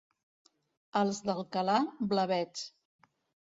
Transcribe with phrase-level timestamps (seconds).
[1.03, 1.77] Els d'Alcalà,
[2.17, 2.69] blavets.